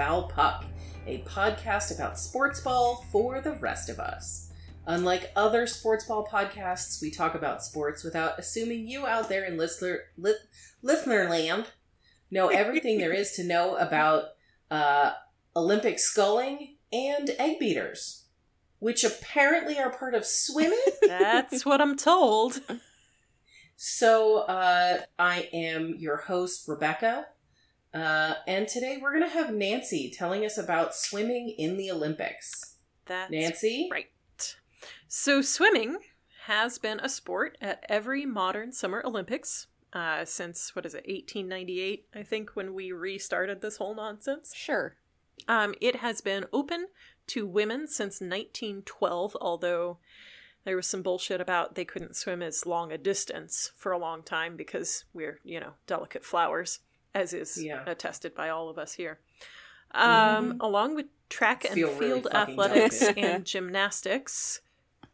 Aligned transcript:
Foul 0.00 0.22
Puck, 0.28 0.64
a 1.06 1.18
podcast 1.24 1.94
about 1.94 2.18
sports 2.18 2.62
ball 2.62 3.04
for 3.12 3.42
the 3.42 3.52
rest 3.56 3.90
of 3.90 3.98
us. 3.98 4.50
Unlike 4.86 5.30
other 5.36 5.66
sports 5.66 6.06
ball 6.06 6.26
podcasts, 6.26 7.02
we 7.02 7.10
talk 7.10 7.34
about 7.34 7.62
sports 7.62 8.02
without 8.02 8.38
assuming 8.38 8.88
you 8.88 9.06
out 9.06 9.28
there 9.28 9.44
in 9.44 9.58
listener, 9.58 9.98
li- 10.16 10.32
listener 10.80 11.28
land 11.28 11.66
know 12.30 12.48
everything 12.48 12.96
there 12.96 13.12
is 13.12 13.32
to 13.32 13.44
know 13.44 13.76
about 13.76 14.28
uh, 14.70 15.12
Olympic 15.54 15.98
sculling 15.98 16.76
and 16.90 17.32
egg 17.38 17.58
beaters, 17.58 18.24
which 18.78 19.04
apparently 19.04 19.78
are 19.78 19.90
part 19.90 20.14
of 20.14 20.24
swimming. 20.24 20.80
That's 21.08 21.66
what 21.66 21.82
I'm 21.82 21.94
told. 21.94 22.62
So, 23.76 24.38
uh, 24.44 25.02
I 25.18 25.50
am 25.52 25.96
your 25.98 26.16
host, 26.16 26.66
Rebecca. 26.68 27.26
Uh, 27.92 28.34
and 28.46 28.68
today 28.68 28.98
we're 29.00 29.12
going 29.12 29.28
to 29.28 29.28
have 29.28 29.52
Nancy 29.52 30.10
telling 30.10 30.44
us 30.44 30.56
about 30.56 30.94
swimming 30.94 31.50
in 31.50 31.76
the 31.76 31.90
Olympics. 31.90 32.76
That's 33.06 33.30
Nancy? 33.30 33.88
right. 33.90 34.06
So, 35.08 35.42
swimming 35.42 35.98
has 36.46 36.78
been 36.78 37.00
a 37.00 37.08
sport 37.08 37.58
at 37.60 37.84
every 37.88 38.24
modern 38.24 38.72
Summer 38.72 39.02
Olympics 39.04 39.66
uh, 39.92 40.24
since, 40.24 40.74
what 40.74 40.86
is 40.86 40.94
it, 40.94 41.04
1898, 41.08 42.06
I 42.14 42.22
think, 42.22 42.50
when 42.50 42.74
we 42.74 42.92
restarted 42.92 43.60
this 43.60 43.78
whole 43.78 43.94
nonsense. 43.94 44.52
Sure. 44.54 44.94
Um, 45.48 45.74
it 45.80 45.96
has 45.96 46.20
been 46.20 46.46
open 46.52 46.86
to 47.28 47.46
women 47.46 47.88
since 47.88 48.20
1912, 48.20 49.36
although 49.40 49.98
there 50.64 50.76
was 50.76 50.86
some 50.86 51.02
bullshit 51.02 51.40
about 51.40 51.74
they 51.74 51.84
couldn't 51.84 52.16
swim 52.16 52.42
as 52.42 52.66
long 52.66 52.92
a 52.92 52.98
distance 52.98 53.72
for 53.76 53.92
a 53.92 53.98
long 53.98 54.22
time 54.22 54.56
because 54.56 55.04
we're, 55.12 55.40
you 55.42 55.58
know, 55.58 55.72
delicate 55.86 56.24
flowers, 56.24 56.80
as 57.14 57.32
is 57.32 57.62
Yeah. 57.62 57.82
attested 57.86 58.34
by 58.34 58.48
all 58.48 58.68
of 58.68 58.78
us 58.78 58.92
here. 58.92 59.20
Um, 59.92 60.56
Along 60.60 60.94
with 60.94 61.06
track 61.28 61.64
and 61.64 61.74
Feel 61.74 61.88
field 61.90 62.28
fucking 62.30 62.36
athletics 62.54 63.02
and 63.16 63.44
gymnastics, 63.44 64.60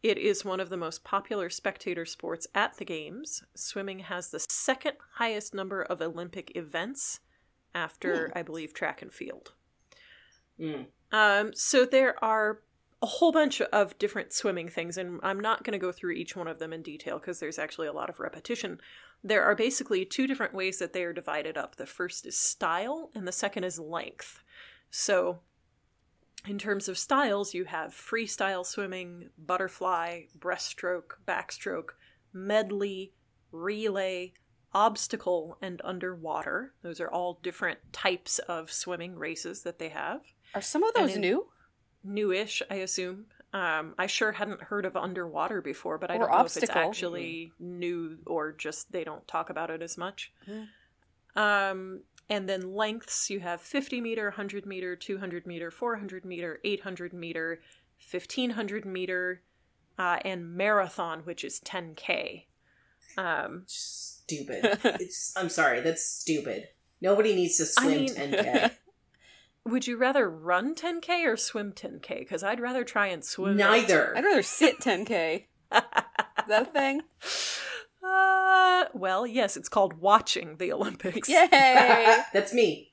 it 0.02 0.18
is 0.18 0.44
one 0.44 0.60
of 0.60 0.68
the 0.68 0.76
most 0.76 1.02
popular 1.04 1.48
spectator 1.48 2.04
sports 2.04 2.46
at 2.54 2.76
the 2.76 2.84
Games. 2.84 3.42
Swimming 3.54 4.00
has 4.00 4.30
the 4.30 4.44
second 4.48 4.96
highest 5.14 5.54
number 5.54 5.82
of 5.82 6.02
Olympic 6.02 6.56
events 6.56 7.20
after, 7.74 8.32
I 8.34 8.42
believe, 8.42 8.74
track 8.74 9.02
and 9.02 9.12
field. 9.12 9.52
Mm. 10.60 10.86
Um, 11.12 11.52
so 11.54 11.84
there 11.84 12.22
are 12.24 12.60
a 13.02 13.06
whole 13.06 13.32
bunch 13.32 13.60
of 13.60 13.98
different 13.98 14.32
swimming 14.32 14.68
things, 14.68 14.96
and 14.96 15.20
I'm 15.22 15.40
not 15.40 15.64
going 15.64 15.72
to 15.72 15.78
go 15.78 15.92
through 15.92 16.12
each 16.12 16.34
one 16.34 16.48
of 16.48 16.58
them 16.58 16.72
in 16.72 16.82
detail 16.82 17.18
because 17.18 17.40
there's 17.40 17.58
actually 17.58 17.88
a 17.88 17.92
lot 17.92 18.08
of 18.08 18.20
repetition. 18.20 18.80
There 19.22 19.44
are 19.44 19.54
basically 19.54 20.04
two 20.04 20.26
different 20.26 20.54
ways 20.54 20.78
that 20.78 20.92
they 20.92 21.04
are 21.04 21.12
divided 21.12 21.58
up. 21.58 21.76
The 21.76 21.86
first 21.86 22.26
is 22.26 22.36
style, 22.36 23.10
and 23.14 23.26
the 23.28 23.32
second 23.32 23.64
is 23.64 23.78
length. 23.78 24.40
So, 24.90 25.40
in 26.46 26.58
terms 26.58 26.88
of 26.88 26.96
styles, 26.96 27.54
you 27.54 27.64
have 27.64 27.90
freestyle 27.92 28.64
swimming, 28.64 29.30
butterfly, 29.36 30.22
breaststroke, 30.38 31.16
backstroke, 31.26 31.90
medley, 32.32 33.12
relay, 33.50 34.32
obstacle, 34.72 35.58
and 35.60 35.80
underwater. 35.84 36.72
Those 36.82 37.00
are 37.00 37.10
all 37.10 37.40
different 37.42 37.78
types 37.92 38.38
of 38.40 38.70
swimming 38.70 39.16
races 39.16 39.62
that 39.62 39.78
they 39.78 39.88
have 39.88 40.20
Are 40.54 40.62
some 40.62 40.82
of 40.82 40.94
those 40.94 41.14
in- 41.16 41.20
new? 41.22 41.48
Newish, 42.06 42.62
I 42.70 42.76
assume. 42.76 43.26
Um, 43.52 43.94
I 43.98 44.06
sure 44.06 44.32
hadn't 44.32 44.60
heard 44.62 44.84
of 44.84 44.96
underwater 44.96 45.62
before, 45.62 45.98
but 45.98 46.10
I 46.10 46.16
Or 46.16 46.20
don't 46.20 46.30
know 46.30 46.38
if 46.40 46.46
it's 46.46 46.56
obstacle. 46.58 46.82
actually 46.82 47.52
new 47.58 48.18
or 48.26 48.52
just 48.52 48.92
they 48.92 49.02
don't 49.04 49.26
talk 49.26 49.48
about 49.50 49.70
it 49.70 49.80
as 49.82 49.96
much. 49.96 50.32
Um, 51.34 52.02
and 52.28 52.48
then 52.48 52.74
lengths 52.74 53.30
you 53.30 53.40
have 53.40 53.60
50 53.60 54.00
meter, 54.00 54.24
100 54.24 54.66
meter, 54.66 54.96
200 54.96 55.46
meter, 55.46 55.70
400 55.70 56.24
meter, 56.24 56.60
800 56.64 57.12
meter, 57.12 57.60
1500 58.10 58.84
meter, 58.84 59.42
uh, 59.98 60.18
and 60.24 60.54
marathon, 60.54 61.20
which 61.20 61.44
is 61.44 61.60
10k. 61.60 62.44
Um, 63.16 63.62
Stupid. 63.66 64.78
it's, 65.00 65.32
I'm 65.36 65.48
sorry, 65.48 65.80
that's 65.80 66.04
stupid. 66.04 66.68
Nobody 67.00 67.34
needs 67.34 67.56
to 67.58 67.62
I 67.78 67.82
swim 67.82 67.98
mean- 68.00 68.08
10K. 68.14 68.70
would 69.66 69.86
you 69.86 69.96
rather 69.96 70.30
run 70.30 70.74
10k 70.74 71.26
or 71.26 71.36
swim 71.36 71.72
10k? 71.72 72.20
Because 72.20 72.42
I'd 72.42 72.60
rather 72.60 72.84
try 72.84 73.08
and 73.08 73.24
swim. 73.24 73.56
Neither. 73.56 74.16
I'd 74.16 74.24
rather 74.24 74.42
sit 74.42 74.78
10k. 74.78 75.44
Is 75.72 75.82
that 76.48 76.62
a 76.62 76.64
thing? 76.64 77.02
Uh, 78.06 78.84
well, 78.94 79.26
yes, 79.26 79.56
it's 79.56 79.68
called 79.68 79.94
watching 79.94 80.58
the 80.58 80.72
Olympics. 80.72 81.28
Yay! 81.28 81.48
that's 82.32 82.54
me. 82.54 82.92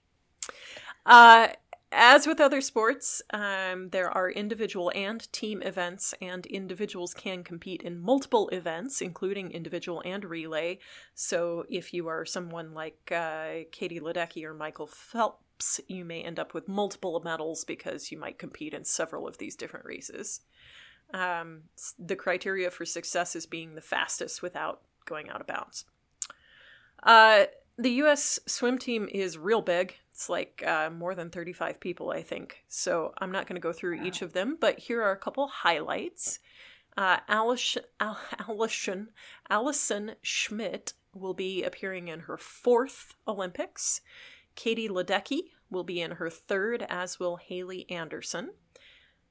Uh, 1.06 1.50
as 1.92 2.26
with 2.26 2.42
other 2.42 2.62
sports, 2.62 3.22
um, 3.32 3.90
there 3.90 4.10
are 4.10 4.32
individual 4.32 4.92
and 4.96 5.32
team 5.32 5.62
events, 5.62 6.16
and 6.20 6.48
individuals 6.48 7.14
can 7.14 7.44
compete 7.44 7.84
in 7.84 8.00
multiple 8.00 8.50
events, 8.50 9.02
including 9.02 9.52
individual 9.52 10.02
and 10.04 10.26
relay. 10.26 10.80
So, 11.14 11.66
if 11.70 11.94
you 11.94 12.08
are 12.08 12.26
someone 12.26 12.74
like 12.74 13.12
uh, 13.16 13.66
Katie 13.72 14.00
Ledecky 14.00 14.44
or 14.44 14.56
Michael 14.56 14.88
Phelps, 14.88 15.44
you 15.88 16.06
may 16.06 16.22
end 16.22 16.40
up 16.40 16.54
with 16.54 16.68
multiple 16.68 17.22
medals 17.24 17.64
because 17.64 18.12
you 18.12 18.18
might 18.18 18.38
compete 18.38 18.74
in 18.74 18.84
several 18.84 19.28
of 19.28 19.38
these 19.38 19.56
different 19.56 19.86
races. 19.86 20.42
Um, 21.14 21.64
the 22.00 22.16
criteria 22.16 22.72
for 22.72 22.86
success 22.86 23.36
is 23.36 23.46
being 23.46 23.76
the 23.76 23.82
fastest 23.82 24.42
without 24.42 24.82
going 25.06 25.30
out 25.30 25.42
of 25.42 25.48
bounds. 25.48 25.86
Uh, 27.04 27.46
the 27.78 27.92
U.S. 27.92 28.40
swim 28.46 28.78
team 28.78 29.08
is 29.12 29.38
real 29.38 29.62
big. 29.62 29.96
It's 30.12 30.30
like 30.30 30.64
uh, 30.66 30.90
more 30.90 31.16
than 31.16 31.30
35 31.30 31.80
people, 31.80 32.12
I 32.12 32.22
think. 32.22 32.64
So 32.68 33.14
I'm 33.18 33.32
not 33.32 33.48
going 33.48 33.56
to 33.56 33.62
go 33.62 33.74
through 33.74 34.04
each 34.04 34.22
of 34.22 34.34
them, 34.34 34.58
but 34.60 34.80
here 34.80 35.02
are 35.02 35.12
a 35.12 35.18
couple 35.18 35.48
highlights. 35.48 36.40
Uh, 36.96 37.18
Alish, 37.28 37.78
Allison, 38.00 39.10
Allison 39.50 40.12
Schmitt 40.22 40.94
will 41.14 41.34
be 41.34 41.64
appearing 41.64 42.08
in 42.08 42.22
her 42.22 42.38
fourth 42.38 43.16
Olympics. 43.28 44.02
Katie 44.56 44.90
Ledecky 44.90 45.50
will 45.74 45.84
be 45.84 46.00
in 46.02 46.12
her 46.12 46.30
third, 46.30 46.86
as 46.88 47.20
will 47.20 47.36
Haley 47.36 47.90
Anderson. 47.90 48.52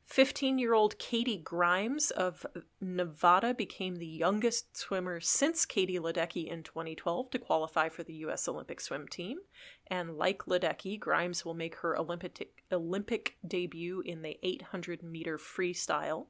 15 0.06 0.58
year 0.58 0.74
old 0.74 0.98
Katie 0.98 1.38
Grimes 1.38 2.10
of 2.10 2.44
Nevada 2.80 3.54
became 3.54 3.96
the 3.96 4.06
youngest 4.06 4.76
swimmer 4.76 5.20
since 5.20 5.64
Katie 5.64 5.98
Ledecky 5.98 6.48
in 6.48 6.62
2012 6.62 7.30
to 7.30 7.38
qualify 7.38 7.88
for 7.88 8.02
the 8.02 8.12
U.S. 8.14 8.46
Olympic 8.48 8.80
swim 8.80 9.08
team. 9.08 9.38
And 9.86 10.18
like 10.18 10.44
Ledecky, 10.44 10.98
Grimes 10.98 11.44
will 11.44 11.54
make 11.54 11.76
her 11.76 11.96
Olympic, 11.96 12.62
Olympic 12.70 13.36
debut 13.46 14.02
in 14.04 14.22
the 14.22 14.38
800 14.42 15.02
meter 15.02 15.38
freestyle. 15.38 16.26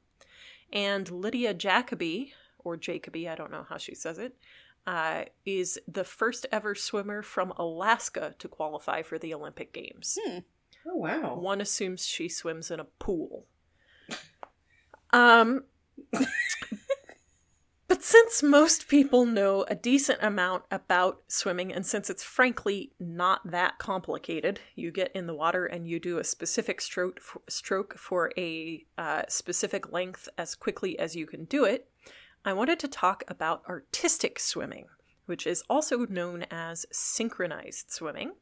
And 0.71 1.09
Lydia 1.11 1.53
Jacoby, 1.53 2.33
or 2.59 2.77
Jacoby, 2.77 3.27
I 3.27 3.35
don't 3.35 3.51
know 3.51 3.65
how 3.67 3.77
she 3.77 3.95
says 3.95 4.17
it, 4.17 4.37
uh, 4.85 5.23
is 5.45 5.79
the 5.87 6.03
first 6.03 6.45
ever 6.51 6.75
swimmer 6.75 7.21
from 7.21 7.51
Alaska 7.51 8.35
to 8.39 8.47
qualify 8.47 9.01
for 9.01 9.17
the 9.17 9.33
Olympic 9.33 9.73
Games. 9.73 10.17
Oh, 10.87 10.97
wow. 10.97 11.35
One 11.35 11.61
assumes 11.61 12.05
she 12.05 12.27
swims 12.27 12.69
in 12.69 12.79
a 12.79 12.85
pool. 12.99 13.45
Um, 15.13 15.63
but 17.87 18.03
since 18.03 18.43
most 18.43 18.87
people 18.87 19.25
know 19.25 19.63
a 19.69 19.75
decent 19.75 20.19
amount 20.21 20.63
about 20.71 21.21
swimming, 21.27 21.71
and 21.71 21.85
since 21.85 22.09
it's 22.09 22.23
frankly 22.23 22.91
not 22.99 23.39
that 23.49 23.77
complicated, 23.77 24.59
you 24.75 24.91
get 24.91 25.11
in 25.15 25.27
the 25.27 25.35
water 25.35 25.65
and 25.65 25.87
you 25.87 25.99
do 25.99 26.17
a 26.17 26.23
specific 26.23 26.81
stroke 26.81 27.21
stroke 27.47 27.97
for 27.97 28.31
a 28.37 28.83
uh, 28.97 29.21
specific 29.29 29.93
length 29.93 30.27
as 30.37 30.55
quickly 30.55 30.97
as 30.99 31.15
you 31.15 31.25
can 31.25 31.45
do 31.45 31.63
it. 31.63 31.87
I 32.45 32.53
wanted 32.53 32.79
to 32.79 32.87
talk 32.87 33.23
about 33.27 33.63
artistic 33.67 34.39
swimming, 34.39 34.87
which 35.25 35.47
is 35.47 35.63
also 35.69 36.05
known 36.05 36.45
as 36.51 36.85
synchronized 36.91 37.91
swimming 37.91 38.33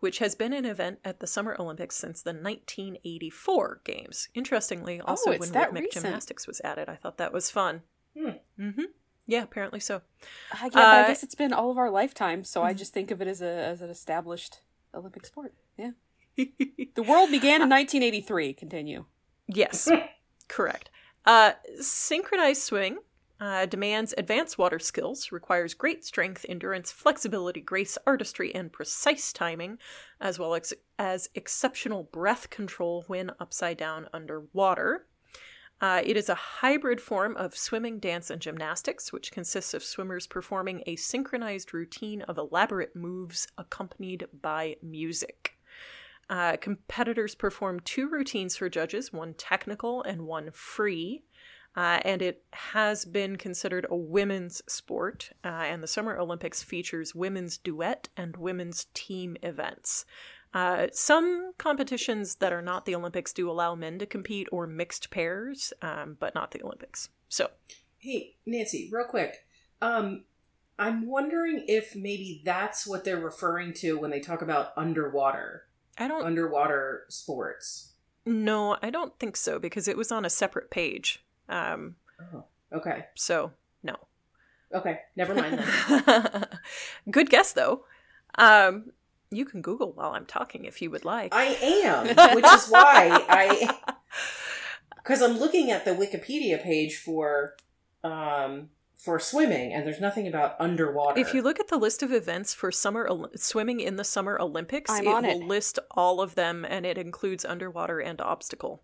which 0.00 0.18
has 0.18 0.34
been 0.34 0.54
an 0.54 0.64
event 0.64 0.98
at 1.04 1.20
the 1.20 1.26
Summer 1.26 1.54
Olympics 1.58 1.94
since 1.94 2.22
the 2.22 2.32
1984 2.32 3.82
Games. 3.84 4.28
Interestingly, 4.34 4.98
also 4.98 5.32
Oh, 5.32 5.36
when 5.36 5.52
rhythmic 5.52 5.82
recent. 5.84 6.04
gymnastics 6.04 6.46
was 6.46 6.58
added, 6.64 6.88
I 6.88 6.96
thought 6.96 7.18
that 7.18 7.34
was 7.34 7.50
fun. 7.50 7.82
Hmm. 8.16 8.30
hmm 8.56 8.84
Yeah, 9.26 9.42
apparently 9.42 9.78
so. 9.78 9.96
Uh, 9.96 10.56
yeah, 10.62 10.68
but 10.70 10.78
I 10.78 11.00
Uh, 11.02 11.06
guess 11.06 11.22
it's 11.22 11.34
been 11.34 11.52
all 11.52 11.70
of 11.70 11.76
our 11.76 11.90
lifetime, 11.90 12.44
so 12.44 12.62
I 12.62 12.72
just 12.72 12.94
think 12.94 13.10
of 13.10 13.20
it 13.20 13.28
as 13.28 13.42
a 13.42 13.46
as 13.50 13.82
an 13.82 13.90
established 13.90 14.62
Olympic 14.94 15.26
sport. 15.26 15.52
Yeah. 15.76 15.90
The 16.94 17.02
world 17.02 17.30
began 17.30 17.60
in 17.60 17.68
1983. 17.68 18.54
Continue. 18.54 19.04
Yes, 19.48 19.90
correct. 20.48 20.88
Uh, 21.26 21.52
synchronized 21.78 22.62
swimming 22.62 23.00
uh, 23.40 23.64
demands 23.66 24.14
advanced 24.18 24.58
water 24.58 24.78
skills, 24.78 25.32
requires 25.32 25.72
great 25.72 26.04
strength, 26.04 26.44
endurance, 26.48 26.92
flexibility, 26.92 27.60
grace, 27.60 27.96
artistry, 28.06 28.54
and 28.54 28.72
precise 28.72 29.32
timing, 29.32 29.78
as 30.20 30.38
well 30.38 30.54
as, 30.54 30.74
as 30.98 31.30
exceptional 31.34 32.04
breath 32.04 32.50
control 32.50 33.04
when 33.06 33.30
upside 33.40 33.78
down 33.78 34.06
underwater. 34.12 35.06
Uh, 35.80 36.02
it 36.04 36.18
is 36.18 36.28
a 36.28 36.34
hybrid 36.34 37.00
form 37.00 37.34
of 37.38 37.56
swimming, 37.56 37.98
dance, 37.98 38.28
and 38.28 38.42
gymnastics, 38.42 39.10
which 39.10 39.32
consists 39.32 39.72
of 39.72 39.82
swimmers 39.82 40.26
performing 40.26 40.82
a 40.86 40.96
synchronized 40.96 41.72
routine 41.72 42.20
of 42.22 42.36
elaborate 42.36 42.94
moves 42.94 43.48
accompanied 43.56 44.26
by 44.42 44.76
music. 44.82 45.56
Uh, 46.28 46.56
competitors 46.58 47.34
perform 47.34 47.80
two 47.80 48.08
routines 48.08 48.56
for 48.56 48.68
judges 48.68 49.12
one 49.12 49.32
technical 49.34 50.02
and 50.02 50.20
one 50.26 50.50
free. 50.52 51.24
Uh, 51.76 52.00
and 52.04 52.20
it 52.20 52.42
has 52.52 53.04
been 53.04 53.36
considered 53.36 53.86
a 53.88 53.96
women's 53.96 54.60
sport. 54.66 55.30
Uh, 55.44 55.48
and 55.48 55.82
the 55.82 55.88
Summer 55.88 56.18
Olympics 56.18 56.62
features 56.62 57.14
women's 57.14 57.56
duet 57.56 58.08
and 58.16 58.36
women's 58.36 58.86
team 58.92 59.36
events. 59.42 60.04
Uh, 60.52 60.88
some 60.92 61.52
competitions 61.58 62.36
that 62.36 62.52
are 62.52 62.62
not 62.62 62.84
the 62.84 62.94
Olympics 62.94 63.32
do 63.32 63.48
allow 63.48 63.76
men 63.76 63.98
to 64.00 64.06
compete 64.06 64.48
or 64.50 64.66
mixed 64.66 65.10
pairs, 65.10 65.72
um, 65.80 66.16
but 66.18 66.34
not 66.34 66.50
the 66.50 66.62
Olympics. 66.62 67.08
So, 67.28 67.50
Hey, 68.00 68.36
Nancy, 68.46 68.88
real 68.90 69.04
quick. 69.04 69.46
Um, 69.82 70.24
I'm 70.78 71.06
wondering 71.06 71.64
if 71.68 71.94
maybe 71.94 72.40
that's 72.44 72.86
what 72.86 73.04
they're 73.04 73.20
referring 73.20 73.74
to 73.74 73.98
when 73.98 74.10
they 74.10 74.20
talk 74.20 74.40
about 74.40 74.72
underwater, 74.74 75.66
I 75.98 76.08
don't 76.08 76.24
underwater 76.24 77.04
sports. 77.10 77.92
No, 78.24 78.78
I 78.82 78.88
don't 78.88 79.18
think 79.18 79.36
so 79.36 79.58
because 79.58 79.86
it 79.86 79.98
was 79.98 80.10
on 80.10 80.24
a 80.24 80.30
separate 80.30 80.70
page. 80.70 81.22
Um, 81.50 81.96
Oh, 82.34 82.44
okay. 82.72 83.06
so 83.14 83.52
no. 83.82 83.96
Okay. 84.72 85.00
Never 85.16 85.34
mind 85.34 85.58
then. 85.58 86.46
Good 87.10 87.28
guess 87.30 87.52
though. 87.52 87.84
Um, 88.38 88.92
you 89.30 89.44
can 89.44 89.62
Google 89.62 89.92
while 89.92 90.10
I'm 90.12 90.26
talking 90.26 90.64
if 90.64 90.80
you 90.82 90.90
would 90.90 91.04
like. 91.04 91.34
I 91.34 91.44
am, 91.46 92.06
which 92.36 92.44
is 92.46 92.68
why 92.68 93.08
I, 93.28 93.76
because 94.96 95.22
I'm 95.22 95.38
looking 95.38 95.70
at 95.70 95.84
the 95.84 95.92
Wikipedia 95.92 96.62
page 96.62 96.96
for, 96.98 97.54
um, 98.04 98.70
for 98.96 99.18
swimming, 99.18 99.72
and 99.72 99.86
there's 99.86 100.00
nothing 100.00 100.26
about 100.28 100.56
underwater. 100.60 101.18
If 101.20 101.32
you 101.32 101.42
look 101.42 101.58
at 101.58 101.68
the 101.68 101.78
list 101.78 102.02
of 102.02 102.12
events 102.12 102.54
for 102.54 102.70
summer 102.70 103.08
Oli- 103.08 103.30
swimming 103.36 103.80
in 103.80 103.96
the 103.96 104.04
Summer 104.04 104.38
Olympics, 104.40 104.90
I'm 104.90 105.06
it 105.06 105.08
will 105.08 105.42
it. 105.42 105.46
list 105.46 105.78
all 105.92 106.20
of 106.20 106.34
them, 106.34 106.64
and 106.68 106.84
it 106.84 106.98
includes 106.98 107.44
underwater 107.44 107.98
and 108.00 108.20
obstacle. 108.20 108.82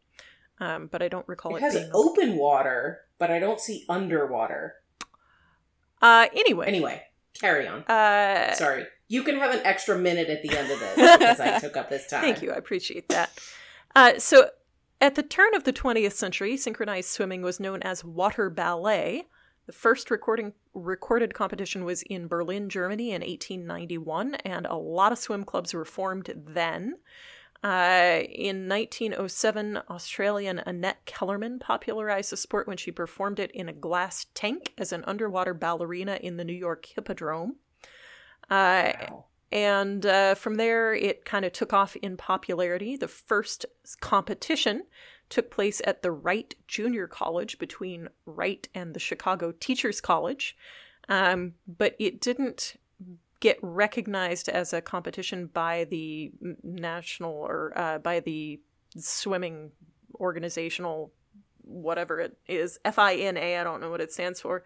Um, 0.59 0.89
but 0.91 1.03
I 1.03 1.09
don't 1.09 1.27
recall 1.29 1.55
it 1.57 1.59
it, 1.59 1.73
has 1.73 1.91
open 1.93 2.37
water, 2.37 3.01
but 3.19 3.31
I 3.31 3.39
don't 3.39 3.61
see 3.61 3.85
underwater. 3.89 4.77
uh, 6.03 6.27
anyway, 6.35 6.67
Anyway, 6.67 7.03
carry 7.35 7.67
on. 7.67 7.83
uh, 7.85 8.55
Sorry. 8.55 8.85
You 9.09 9.23
can 9.23 9.39
have 9.39 9.53
an 9.55 9.61
extra 9.65 9.97
minute 9.99 10.29
at 10.29 10.43
the 10.43 10.57
end 10.57 10.71
of 10.71 10.81
this 10.81 10.95
because 11.19 11.41
I 11.41 11.59
took 11.59 11.77
up 11.77 11.89
this 11.91 12.09
time. 12.09 12.23
Thank 12.23 12.43
you. 12.43 12.51
I 12.53 12.57
appreciate 12.57 13.09
that. 13.11 13.31
Uh, 13.95 14.19
so, 14.19 14.51
at 15.01 15.15
the 15.15 15.23
turn 15.23 15.55
of 15.55 15.65
the 15.65 15.73
20th 15.73 16.13
century, 16.13 16.57
synchronized 16.57 17.11
swimming 17.11 17.43
was 17.43 17.61
known 17.61 17.83
as 17.83 18.03
water 18.05 18.51
ballet. 18.51 19.27
The 19.67 19.73
first 19.73 20.11
recording, 20.11 20.55
recorded 20.75 21.35
competition 21.35 21.85
was 21.85 22.03
in 22.03 22.29
Berlin, 22.29 22.69
Germany 22.69 23.11
in 23.11 23.21
1891, 23.23 24.37
and 24.37 24.67
a 24.67 24.75
lot 24.77 25.13
of 25.13 25.19
swim 25.19 25.45
clubs 25.45 25.75
were 25.75 25.85
formed 25.85 26.33
then. 26.35 26.97
Uh, 27.67 28.23
in 28.31 28.69
1907, 28.69 29.81
Australian 29.91 30.61
Annette 30.67 31.05
Kellerman 31.05 31.59
popularized 31.59 32.31
the 32.31 32.37
sport 32.37 32.69
when 32.69 32.77
she 32.77 32.93
performed 32.93 33.41
it 33.41 33.51
in 33.51 33.69
a 33.69 33.73
glass 33.73 34.27
tank 34.35 34.73
as 34.79 34.93
an 34.93 35.03
underwater 35.05 35.53
ballerina 35.53 36.17
in 36.23 36.37
the 36.37 36.45
New 36.45 36.53
York 36.53 36.87
Hippodrome. 36.87 37.57
Uh, 38.49 38.93
Wow. 39.01 39.25
and 39.51 40.07
uh, 40.07 40.37
from 40.37 40.55
there, 40.55 40.95
it 40.95 41.25
kind 41.25 41.45
of 41.45 41.53
took 41.53 41.73
off 41.73 41.97
in 41.97 42.17
popularity. 42.17 42.97
The 42.97 43.09
first 43.09 43.67
competition 44.01 44.85
took 45.29 45.51
place 45.51 45.83
at 45.85 46.03
the 46.03 46.13
Wright 46.13 46.55
Junior 46.69 47.09
College 47.09 47.59
between 47.59 48.09
Wright 48.27 48.69
and 48.77 48.95
the 48.95 49.01
Chicago 49.01 49.51
Teachers 49.51 50.01
College, 50.01 50.57
um, 51.09 51.55
but 51.67 51.97
it 51.99 52.21
didn't 52.21 52.77
get 53.41 53.59
recognized 53.63 54.49
as 54.49 54.73
a 54.73 54.81
competition 54.81 55.47
by 55.47 55.85
the 55.85 56.33
national 56.63 57.33
or 57.33 57.73
uh, 57.77 57.99
by 57.99 58.21
the 58.21 58.61
swimming 58.97 59.71
organizational 60.17 61.13
whatever 61.63 62.21
it 62.21 62.39
is 62.47 62.79
FINA 62.85 63.61
I 63.61 63.65
don't 63.65 63.81
know 63.81 63.91
what 63.91 64.01
it 64.01 64.13
stands 64.13 64.41
for 64.41 64.65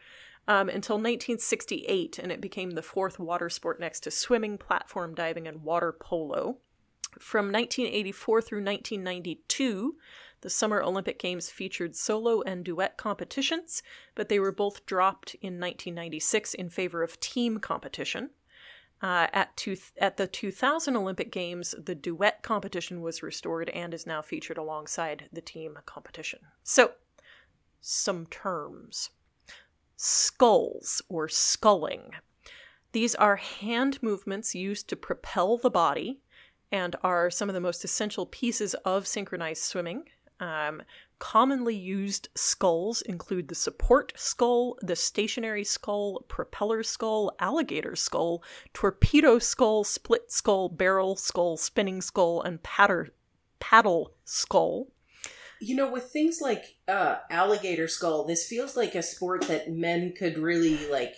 um, 0.49 0.69
until 0.69 0.96
1968, 0.96 2.19
and 2.19 2.32
it 2.32 2.40
became 2.40 2.72
the 2.72 2.82
fourth 2.82 3.19
water 3.19 3.49
sport 3.49 3.78
next 3.78 4.00
to 4.00 4.11
swimming, 4.11 4.58
platform 4.58 5.14
diving, 5.14 5.46
and 5.46 5.62
water 5.62 5.93
polo. 5.93 6.58
From 7.19 7.52
1984 7.52 8.43
through 8.43 8.64
1992, 8.64 9.96
the 10.40 10.50
Summer 10.50 10.82
Olympic 10.82 11.19
Games 11.19 11.50
featured 11.50 11.94
solo 11.94 12.43
and 12.43 12.64
duet 12.64 12.96
competitions, 12.96 13.82
but 14.14 14.28
they 14.28 14.40
were 14.40 14.52
both 14.52 14.87
dropped 14.87 15.34
in 15.34 15.61
1996 15.61 16.55
in 16.55 16.70
favor 16.70 17.02
of 17.02 17.20
team 17.20 17.58
competition. 17.58 18.31
Uh, 19.02 19.29
at, 19.32 19.56
two, 19.56 19.76
at 19.99 20.19
the 20.19 20.26
2000 20.26 20.94
Olympic 20.94 21.32
Games, 21.32 21.75
the 21.82 21.94
duet 21.94 22.43
competition 22.43 23.00
was 23.00 23.23
restored 23.23 23.70
and 23.70 23.94
is 23.94 24.06
now 24.06 24.20
featured 24.20 24.58
alongside 24.58 25.29
the 25.32 25.41
team 25.41 25.79
competition. 25.87 26.41
So, 26.62 26.93
some 27.81 28.26
terms 28.26 29.11
sculls 29.97 31.02
or 31.08 31.29
sculling. 31.29 32.12
These 32.93 33.14
are 33.14 33.37
hand 33.37 34.02
movements 34.02 34.55
used 34.55 34.88
to 34.88 34.97
propel 34.97 35.58
the 35.58 35.70
body 35.70 36.20
and 36.73 36.97
are 37.02 37.31
some 37.31 37.50
of 37.50 37.55
the 37.55 37.61
most 37.61 37.85
essential 37.85 38.26
pieces 38.26 38.75
of 38.85 39.06
synchronized 39.06 39.62
swimming. 39.62 40.05
Um, 40.41 40.82
commonly 41.20 41.76
used 41.76 42.28
skulls 42.34 43.02
include 43.02 43.46
the 43.46 43.55
support 43.55 44.12
scull, 44.17 44.76
the 44.82 44.96
stationary 44.96 45.62
scull, 45.62 46.25
propeller 46.26 46.82
scull, 46.82 47.32
alligator 47.38 47.94
scull, 47.94 48.43
torpedo 48.75 49.38
scull, 49.38 49.84
split 49.84 50.32
scull, 50.32 50.69
barrel 50.69 51.14
scull, 51.14 51.56
spinning 51.56 52.00
scull, 52.00 52.43
and 52.43 52.61
patter- 52.64 53.11
paddle 53.61 54.14
scull. 54.25 54.88
You 55.61 55.76
know, 55.76 55.93
with 55.93 56.05
things 56.05 56.40
like 56.40 56.76
uh, 56.88 57.19
alligator 57.31 57.87
scull, 57.87 58.25
this 58.25 58.49
feels 58.49 58.76
like 58.76 58.94
a 58.94 59.02
sport 59.02 59.43
that 59.43 59.70
men 59.70 60.14
could 60.19 60.38
really 60.38 60.88
like 60.90 61.14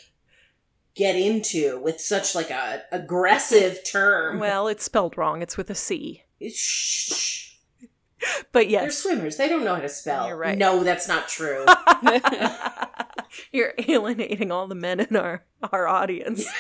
get 0.95 1.15
into 1.17 1.81
with 1.81 2.01
such 2.01 2.35
like 2.35 2.51
a 2.51 2.83
aggressive 2.91 3.79
term. 3.85 4.41
Well, 4.41 4.67
it's 4.67 4.85
spelled 4.85 5.17
wrong. 5.17 5.41
It's 5.43 5.57
with 5.57 5.71
a 5.71 5.75
C. 5.77 6.25
It's- 6.41 6.59
shh. 6.59 7.52
But 8.53 8.69
yes, 8.69 8.83
They're 8.83 8.91
swimmers. 8.91 9.37
They 9.37 9.49
don't 9.49 9.65
know 9.65 9.75
how 9.75 9.81
to 9.81 9.89
spell. 9.89 10.29
You're 10.29 10.37
right. 10.37 10.57
No, 10.57 10.85
that's 10.85 11.09
not 11.09 11.29
true. 11.29 11.65
You're 13.53 13.75
alienating 13.89 14.53
all 14.53 14.67
the 14.67 14.75
men 14.75 15.01
in 15.01 15.17
our 15.17 15.45
our 15.73 15.89
audience. 15.89 16.47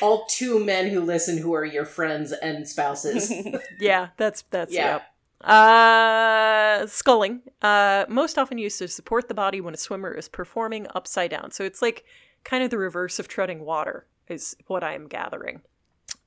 All 0.00 0.26
two 0.26 0.64
men 0.64 0.88
who 0.88 1.00
listen 1.00 1.38
who 1.38 1.52
are 1.54 1.64
your 1.64 1.84
friends 1.84 2.32
and 2.32 2.66
spouses. 2.68 3.32
yeah, 3.80 4.08
that's 4.16 4.42
that's 4.50 4.72
Yeah. 4.72 4.92
yep. 4.92 5.02
Uh, 5.42 6.86
sculling, 6.86 7.42
uh, 7.62 8.04
most 8.08 8.38
often 8.38 8.58
used 8.58 8.78
to 8.78 8.86
support 8.86 9.26
the 9.26 9.34
body 9.34 9.60
when 9.60 9.74
a 9.74 9.76
swimmer 9.76 10.12
is 10.12 10.28
performing 10.28 10.86
upside 10.94 11.30
down. 11.32 11.50
So 11.50 11.64
it's 11.64 11.82
like 11.82 12.04
kind 12.44 12.62
of 12.62 12.70
the 12.70 12.78
reverse 12.78 13.18
of 13.18 13.26
treading 13.26 13.64
water, 13.64 14.06
is 14.28 14.56
what 14.68 14.84
I 14.84 14.94
am 14.94 15.08
gathering. 15.08 15.62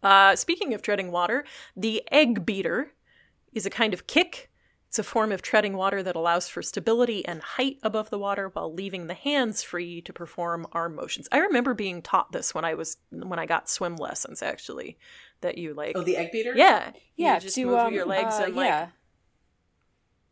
Uh, 0.06 0.36
speaking 0.36 0.76
of 0.76 0.84
treading 0.84 1.12
water, 1.12 1.44
the 1.76 2.04
egg 2.12 2.46
beater 2.46 2.92
is 3.54 3.66
a 3.66 3.72
kind 3.72 3.92
of 3.92 4.06
kick. 4.06 4.52
It's 4.88 5.00
a 5.00 5.04
form 5.04 5.32
of 5.32 5.42
treading 5.42 5.76
water 5.76 6.04
that 6.04 6.16
allows 6.16 6.48
for 6.48 6.62
stability 6.62 7.26
and 7.26 7.42
height 7.42 7.80
above 7.82 8.12
the 8.12 8.20
water 8.20 8.50
while 8.50 8.72
leaving 8.72 9.08
the 9.08 9.16
hands 9.16 9.64
free 9.64 10.02
to 10.04 10.14
perform 10.14 10.68
arm 10.72 10.96
motions. 10.96 11.28
I 11.32 11.40
remember 11.40 11.74
being 11.74 12.04
taught 12.04 12.32
this 12.32 12.54
when 12.54 12.64
I 12.64 12.76
was 12.76 12.98
when 13.10 13.40
I 13.40 13.48
got 13.48 13.68
swim 13.68 13.96
lessons 13.96 14.44
actually 14.44 15.00
that 15.42 15.58
you 15.58 15.74
like 15.74 15.94
oh, 15.98 16.04
the 16.04 16.18
egg 16.18 16.32
beater? 16.32 16.54
yeah, 16.56 16.92
yeah, 17.16 17.34
you 17.34 17.40
just 17.42 17.56
to 17.56 17.66
move 17.66 17.80
um, 17.80 17.94
your 17.94 18.06
legs 18.06 18.36
uh, 18.40 18.44
in 18.46 18.56
like 18.56 18.68
yeah. 18.68 18.88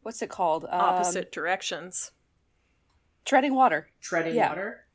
What's 0.03 0.21
it 0.21 0.29
called? 0.29 0.65
Um, 0.65 0.81
opposite 0.81 1.31
directions. 1.31 2.11
treading 3.25 3.55
water. 3.55 3.89
Treading 4.01 4.35
Yeah. 4.35 4.49
water? 4.49 4.85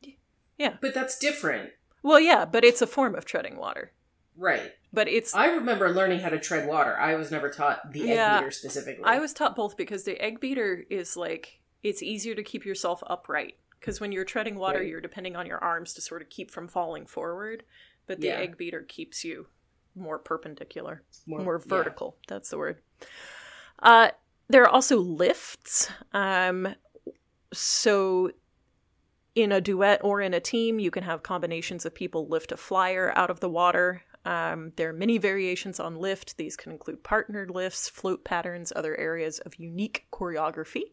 Yeah. 0.56 0.76
But 0.80 0.94
that's 0.94 1.18
different. 1.18 1.70
Well, 2.02 2.20
yeah, 2.20 2.44
but 2.44 2.64
it's 2.64 2.80
a 2.80 2.87
form 2.87 3.16
of 3.16 3.25
treading 3.25 3.56
water. 3.56 3.92
Right. 4.38 4.73
But 4.92 5.09
it's 5.09 5.35
I 5.35 5.47
remember 5.49 5.90
learning 5.90 6.21
how 6.21 6.28
to 6.30 6.38
tread 6.38 6.66
water. 6.68 6.97
I 6.97 7.16
was 7.16 7.30
never 7.30 7.50
taught 7.50 7.92
the 7.92 8.02
egg 8.02 8.09
Yeah. 8.11 8.38
beater 8.38 8.50
specifically. 8.52 9.04
I 9.04 9.18
was 9.18 9.33
taught 9.33 9.57
both 9.57 9.76
because 9.76 10.04
the 10.04 10.18
egg 10.23 10.38
beater 10.40 10.85
is 10.88 11.16
like 11.16 11.61
it's 11.83 12.02
easier 12.02 12.35
to 12.35 12.42
keep 12.42 12.64
yourself 12.64 13.02
upright 13.07 13.57
because 13.78 14.00
when 14.00 14.12
you're 14.12 14.25
treading 14.25 14.57
water, 14.57 14.78
Right. 14.78 14.88
you're 14.88 15.00
depending 15.00 15.37
on 15.37 15.47
your 15.47 15.59
arms 15.59 15.92
to 15.95 16.00
sort 16.00 16.23
of 16.23 16.28
keep 16.30 16.50
from 16.50 16.68
falling 16.68 17.04
forward, 17.07 17.64
but 18.07 18.21
the 18.21 18.28
Yeah. 18.28 18.38
egg 18.38 18.57
beater 18.57 18.83
keeps 18.83 19.25
you 19.25 19.49
more 19.95 20.18
perpendicular, 20.18 21.02
More- 21.26 21.40
more, 21.40 21.59
yeah. 21.59 21.68
vertical. 21.68 22.16
That's 22.28 22.50
the 22.50 22.59
word. 22.59 22.80
Uh, 23.80 24.11
there 24.49 24.62
are 24.62 24.68
also 24.68 24.99
lifts. 24.99 25.90
Um, 26.12 26.75
so 27.52 28.30
in 29.35 29.52
a 29.52 29.61
duet 29.61 30.02
or 30.02 30.21
in 30.21 30.35
a 30.35 30.40
team, 30.40 30.78
you 30.78 30.90
can 30.90 31.04
have 31.04 31.23
combinations 31.23 31.85
of 31.87 31.95
people 31.95 32.26
lift 32.26 32.50
a 32.52 32.57
flyer 32.57 33.12
out 33.16 33.30
of 33.30 33.40
the 33.40 33.49
water. 33.49 34.02
Um, 34.25 34.72
there 34.76 34.90
are 34.90 34.92
many 34.94 35.18
variations 35.18 35.80
on 35.80 35.96
lift. 35.96 36.37
These 36.37 36.56
can 36.56 36.72
include 36.72 37.02
partnered 37.02 37.50
lifts, 37.50 37.88
float 37.88 38.25
patterns, 38.25 38.72
other 38.76 38.96
areas 38.98 39.38
of 39.40 39.54
unique 39.56 40.06
choreography. 40.12 40.92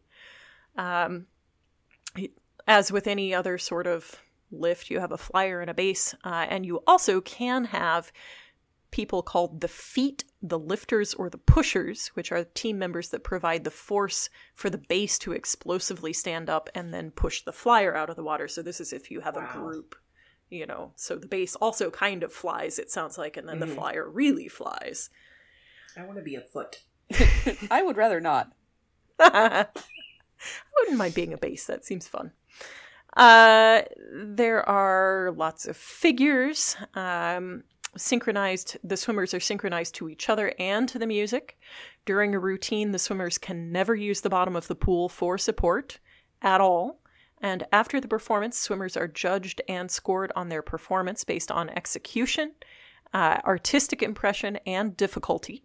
Um, 0.76 1.26
as 2.66 2.90
with 2.90 3.06
any 3.06 3.34
other 3.34 3.58
sort 3.58 3.86
of 3.86 4.22
lift, 4.50 4.90
you 4.90 5.00
have 5.00 5.12
a 5.12 5.18
flyer 5.18 5.60
and 5.60 5.70
a 5.70 5.74
base, 5.74 6.14
uh, 6.24 6.46
and 6.48 6.64
you 6.64 6.82
also 6.86 7.20
can 7.20 7.64
have 7.66 8.12
people 8.90 9.22
called 9.22 9.60
the 9.60 9.68
feet, 9.68 10.24
the 10.40 10.58
lifters, 10.58 11.12
or 11.14 11.28
the 11.28 11.36
pushers, 11.38 12.08
which 12.14 12.32
are 12.32 12.44
team 12.44 12.78
members 12.78 13.10
that 13.10 13.24
provide 13.24 13.64
the 13.64 13.70
force 13.70 14.30
for 14.54 14.70
the 14.70 14.78
base 14.78 15.18
to 15.18 15.32
explosively 15.32 16.12
stand 16.12 16.48
up 16.48 16.70
and 16.74 16.94
then 16.94 17.10
push 17.10 17.42
the 17.42 17.52
flyer 17.52 17.94
out 17.94 18.08
of 18.08 18.16
the 18.16 18.24
water. 18.24 18.48
So 18.48 18.62
this 18.62 18.80
is 18.80 18.92
if 18.92 19.10
you 19.10 19.20
have 19.20 19.36
Wow. 19.36 19.48
a 19.50 19.58
group, 19.58 19.96
you 20.50 20.66
know. 20.66 20.92
So 20.96 21.16
the 21.16 21.26
base 21.26 21.56
also 21.56 21.90
kind 21.90 22.22
of 22.22 22.32
flies, 22.32 22.78
it 22.78 22.90
sounds 22.90 23.18
like, 23.18 23.36
and 23.36 23.48
then 23.48 23.58
the 23.60 23.66
Mhm. 23.66 23.74
flyer 23.74 24.08
really 24.08 24.48
flies. 24.48 25.10
I 25.96 26.04
want 26.04 26.18
to 26.18 26.22
be 26.24 26.34
a 26.34 26.40
foot. 26.40 26.82
I 27.70 27.82
would 27.82 27.96
rather 27.96 28.20
not. 28.20 28.52
I 29.18 29.66
wouldn't 30.78 30.98
mind 30.98 31.14
being 31.14 31.32
a 31.32 31.38
base. 31.38 31.66
That 31.66 31.84
seems 31.84 32.06
fun. 32.06 32.32
Uh, 33.16 33.82
there 34.12 34.68
are 34.68 35.32
lots 35.36 35.66
of 35.66 35.76
figures. 35.76 36.76
Um, 36.94 37.64
synchronized. 37.96 38.76
The 38.84 38.96
swimmers 38.96 39.32
are 39.32 39.40
synchronized 39.40 39.94
to 39.96 40.08
each 40.10 40.28
other 40.28 40.52
and 40.58 40.86
to 40.90 40.98
the 40.98 41.06
music. 41.06 41.58
During 42.04 42.34
a 42.34 42.38
routine, 42.38 42.92
the 42.92 42.98
swimmers 42.98 43.38
can 43.38 43.72
never 43.72 43.94
use 43.94 44.20
the 44.20 44.28
bottom 44.28 44.54
of 44.54 44.68
the 44.68 44.74
pool 44.74 45.08
for 45.08 45.38
support 45.38 45.98
at 46.42 46.60
all. 46.60 47.00
And 47.46 47.64
after 47.70 48.00
the 48.00 48.08
performance, 48.08 48.58
swimmers 48.58 48.96
are 48.96 49.06
judged 49.06 49.62
and 49.68 49.88
scored 49.88 50.32
on 50.34 50.48
their 50.48 50.62
performance 50.62 51.22
based 51.22 51.52
on 51.52 51.70
execution, 51.70 52.54
uh, 53.14 53.38
artistic 53.44 54.02
impression, 54.02 54.56
and 54.66 54.96
difficulty. 54.96 55.62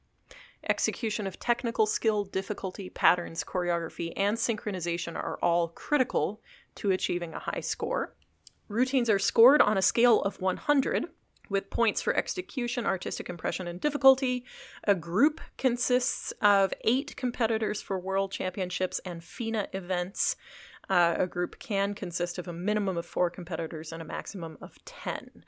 Execution 0.69 1.25
of 1.25 1.39
technical 1.39 1.87
skill, 1.87 2.23
difficulty, 2.23 2.91
patterns, 2.91 3.43
choreography, 3.43 4.13
and 4.15 4.37
synchronization 4.37 5.15
are 5.15 5.39
all 5.41 5.69
critical 5.69 6.39
to 6.75 6.91
achieving 6.91 7.33
a 7.33 7.39
high 7.39 7.61
score. 7.61 8.13
Routines 8.67 9.09
are 9.09 9.17
scored 9.17 9.59
on 9.59 9.75
a 9.75 9.81
scale 9.81 10.21
of 10.21 10.39
100, 10.39 11.07
with 11.49 11.71
points 11.71 12.01
for 12.01 12.15
execution, 12.15 12.85
artistic 12.85 13.27
impression, 13.27 13.67
and 13.67 13.81
difficulty. 13.81 14.45
A 14.83 14.93
group 14.93 15.41
consists 15.57 16.31
of 16.41 16.75
eight 16.81 17.15
competitors 17.17 17.81
for 17.81 17.99
world 17.99 18.31
championships 18.31 18.99
and 18.99 19.23
FINA 19.23 19.67
events. 19.73 20.35
Uh, 20.91 21.15
a 21.19 21.25
group 21.25 21.57
can 21.57 21.93
consist 21.93 22.37
of 22.37 22.49
a 22.49 22.53
minimum 22.53 22.97
of 22.97 23.05
four 23.05 23.29
competitors 23.29 23.93
and 23.93 24.01
a 24.01 24.05
maximum 24.05 24.57
of 24.59 24.77
10. 24.83 25.41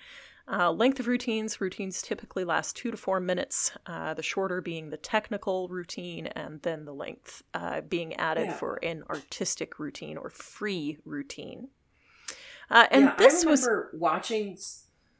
Uh, 0.49 0.71
length 0.71 1.01
of 1.01 1.07
routines 1.07 1.59
routines 1.59 2.01
typically 2.01 2.45
last 2.45 2.77
two 2.77 2.89
to 2.91 2.95
four 2.95 3.19
minutes, 3.19 3.73
uh, 3.85 4.13
the 4.13 4.23
shorter 4.23 4.61
being 4.61 4.89
the 4.89 4.95
technical 4.95 5.67
routine, 5.67 6.27
and 6.27 6.61
then 6.61 6.85
the 6.85 6.93
length 6.93 7.43
uh, 7.53 7.81
being 7.81 8.13
added 8.15 8.47
Yeah. 8.47 8.53
for 8.53 8.79
an 8.83 9.03
artistic 9.09 9.79
routine 9.79 10.15
or 10.15 10.29
free 10.29 10.97
routine. 11.03 11.67
Uh, 12.69 12.87
and 12.89 13.03
yeah, 13.05 13.15
this 13.17 13.45
I 13.45 13.49
was 13.49 13.63
remember 13.63 13.89
watching. 13.95 14.57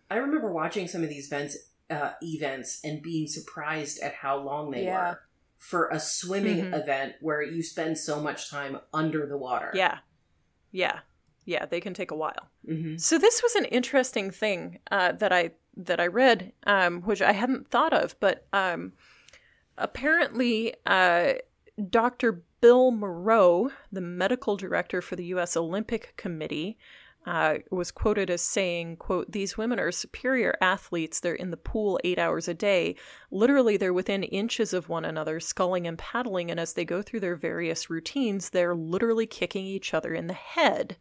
I 0.10 0.16
remember 0.18 0.52
watching 0.54 0.88
some 0.88 1.04
of 1.04 1.10
these 1.10 1.28
events, 1.28 1.58
uh, 1.90 2.12
events, 2.22 2.80
and 2.86 3.02
being 3.02 3.28
surprised 3.28 4.00
at 4.02 4.14
how 4.14 4.38
long 4.38 4.72
they 4.72 4.84
Yeah. 4.86 5.12
were 5.12 5.20
for 5.58 5.88
a 5.90 6.00
swimming 6.00 6.60
Mhm. 6.72 6.82
event 6.82 7.16
where 7.22 7.42
you 7.42 7.62
spend 7.64 7.98
so 7.98 8.22
much 8.22 8.50
time 8.50 8.80
under 8.94 9.26
the 9.26 9.38
water. 9.38 9.72
yeah, 9.74 10.00
yeah, 10.74 11.00
yeah. 11.46 11.66
They 11.66 11.80
can 11.80 11.94
take 11.94 12.12
a 12.12 12.16
while. 12.16 12.50
hmm 12.66 12.98
So 12.98 13.18
this 13.18 13.42
was 13.42 13.56
an 13.56 13.66
interesting 13.66 14.30
thing 14.32 14.80
uh, 14.92 15.14
that 15.14 15.32
I 15.32 15.52
that 15.78 16.02
I 16.02 16.08
read, 16.08 16.52
um, 16.68 17.02
which 17.04 17.22
I 17.22 17.32
hadn't 17.32 17.70
thought 17.70 17.94
of, 17.94 18.20
but 18.20 18.46
um, 18.54 18.92
apparently, 19.78 20.76
uh, 20.86 21.34
Dr. 21.90 22.44
Bill 22.62 22.92
Moreau, 22.92 23.72
the 23.92 24.02
medical 24.02 24.56
director 24.56 25.02
for 25.02 25.16
the 25.16 25.26
U.S. 25.26 25.58
Olympic 25.58 26.14
Committee, 26.18 26.78
uh, 27.26 27.58
was 27.72 27.92
quoted 27.92 28.30
as 28.30 28.42
saying, 28.42 28.98
"quote 28.98 29.32
These 29.32 29.58
women 29.58 29.80
are 29.80 29.92
superior 29.92 30.56
athletes. 30.62 31.20
They're 31.20 31.34
in 31.34 31.52
the 31.52 31.58
pool 31.58 32.00
eight 32.04 32.20
hours 32.20 32.48
a 32.48 32.54
day. 32.54 32.96
Literally, 33.32 33.78
they're 33.78 33.94
within 33.94 34.24
inches 34.24 34.74
of 34.74 34.90
one 34.90 35.06
another, 35.06 35.40
sculling 35.40 35.88
and 35.88 35.98
paddling. 35.98 36.52
And 36.52 36.60
as 36.60 36.74
they 36.74 36.86
go 36.86 37.02
through 37.02 37.22
their 37.22 37.36
various 37.36 37.90
routines, 37.90 38.50
they're 38.50 38.76
literally 38.76 39.26
kicking 39.26 39.66
each 39.66 39.94
other 39.94 40.14
in 40.14 40.28
the 40.28 40.34
head." 40.34 40.98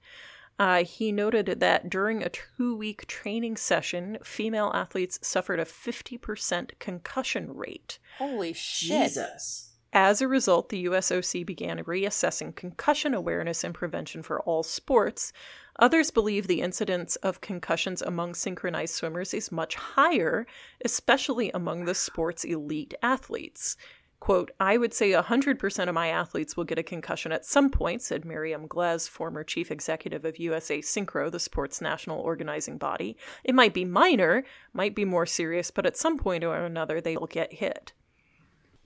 Uh, 0.58 0.84
he 0.84 1.10
noted 1.10 1.60
that 1.60 1.88
during 1.90 2.22
a 2.22 2.28
two 2.28 2.76
week 2.76 3.06
training 3.06 3.56
session, 3.56 4.18
female 4.22 4.70
athletes 4.74 5.18
suffered 5.22 5.58
a 5.58 5.64
50% 5.64 6.78
concussion 6.78 7.52
rate. 7.52 7.98
Holy 8.18 8.52
shit. 8.52 9.08
Jesus. 9.08 9.71
As 9.94 10.22
a 10.22 10.28
result, 10.28 10.70
the 10.70 10.86
USOC 10.86 11.44
began 11.44 11.84
reassessing 11.84 12.56
concussion 12.56 13.12
awareness 13.12 13.62
and 13.62 13.74
prevention 13.74 14.22
for 14.22 14.40
all 14.40 14.62
sports. 14.62 15.34
Others 15.80 16.10
believe 16.10 16.46
the 16.46 16.62
incidence 16.62 17.16
of 17.16 17.42
concussions 17.42 18.00
among 18.00 18.34
synchronized 18.34 18.94
swimmers 18.94 19.34
is 19.34 19.52
much 19.52 19.74
higher, 19.74 20.46
especially 20.82 21.50
among 21.50 21.84
the 21.84 21.94
sport's 21.94 22.42
elite 22.42 22.94
athletes. 23.02 23.76
Quote, 24.18 24.50
I 24.58 24.78
would 24.78 24.94
say 24.94 25.10
100% 25.10 25.88
of 25.88 25.94
my 25.94 26.08
athletes 26.08 26.56
will 26.56 26.64
get 26.64 26.78
a 26.78 26.82
concussion 26.82 27.30
at 27.30 27.44
some 27.44 27.68
point, 27.68 28.00
said 28.00 28.22
Myriam 28.22 28.68
Glez, 28.68 29.06
former 29.06 29.44
chief 29.44 29.70
executive 29.70 30.24
of 30.24 30.38
USA 30.38 30.78
Synchro, 30.78 31.30
the 31.30 31.38
sport's 31.38 31.82
national 31.82 32.20
organizing 32.20 32.78
body. 32.78 33.18
It 33.44 33.54
might 33.54 33.74
be 33.74 33.84
minor, 33.84 34.44
might 34.72 34.94
be 34.94 35.04
more 35.04 35.26
serious, 35.26 35.70
but 35.70 35.84
at 35.84 35.98
some 35.98 36.16
point 36.16 36.44
or 36.44 36.54
another, 36.56 37.00
they 37.00 37.18
will 37.18 37.26
get 37.26 37.52
hit. 37.52 37.92